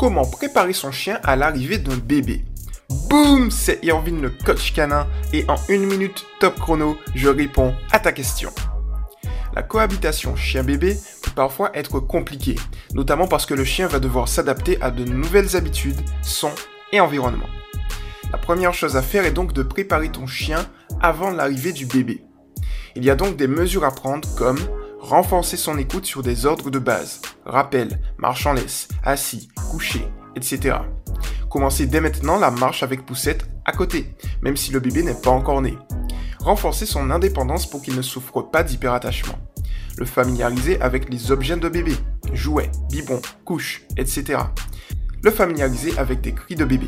[0.00, 2.42] comment préparer son chien à l'arrivée d'un bébé
[3.10, 7.98] Boum, c'est Irvine le coach canin et en une minute top chrono, je réponds à
[7.98, 8.48] ta question.
[9.54, 12.56] La cohabitation chien-bébé peut parfois être compliquée,
[12.94, 16.54] notamment parce que le chien va devoir s'adapter à de nouvelles habitudes, sons
[16.92, 17.50] et environnements.
[18.32, 20.66] La première chose à faire est donc de préparer ton chien
[21.02, 22.24] avant l'arrivée du bébé.
[22.96, 24.60] Il y a donc des mesures à prendre comme
[25.10, 30.06] renforcer son écoute sur des ordres de base, rappel, marche en laisse, assis, couché,
[30.36, 30.76] etc.
[31.50, 35.30] Commencez dès maintenant la marche avec poussette à côté, même si le bébé n'est pas
[35.30, 35.76] encore né.
[36.38, 39.36] Renforcer son indépendance pour qu'il ne souffre pas d'hyperattachement.
[39.98, 41.96] Le familiariser avec les objets de bébé,
[42.32, 44.38] jouets, biberons, couches, etc.
[45.24, 46.86] Le familiariser avec des cris de bébé.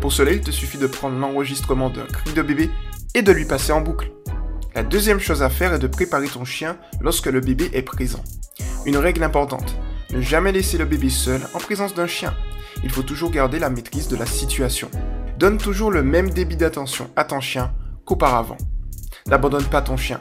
[0.00, 2.70] Pour cela, il te suffit de prendre l'enregistrement d'un cri de bébé
[3.14, 4.10] et de lui passer en boucle.
[4.76, 8.22] La deuxième chose à faire est de préparer ton chien lorsque le bébé est présent.
[8.84, 9.74] Une règle importante,
[10.10, 12.34] ne jamais laisser le bébé seul en présence d'un chien.
[12.84, 14.90] Il faut toujours garder la maîtrise de la situation.
[15.38, 17.72] Donne toujours le même débit d'attention à ton chien
[18.04, 18.58] qu'auparavant.
[19.28, 20.20] N'abandonne pas ton chien.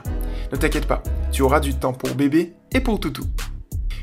[0.54, 3.26] Ne t'inquiète pas, tu auras du temps pour bébé et pour toutou.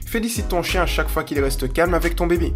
[0.07, 2.53] Félicite ton chien à chaque fois qu'il reste calme avec ton bébé.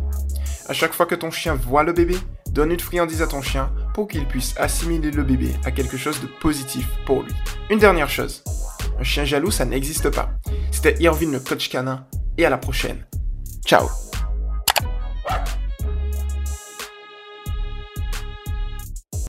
[0.69, 2.19] À chaque fois que ton chien voit le bébé,
[2.51, 6.21] donne une friandise à ton chien pour qu'il puisse assimiler le bébé à quelque chose
[6.21, 7.33] de positif pour lui.
[7.71, 8.45] Une dernière chose,
[9.01, 10.29] un chien jaloux ça n'existe pas.
[10.71, 13.07] C'était Irvine le coach canin et à la prochaine.
[13.65, 13.89] Ciao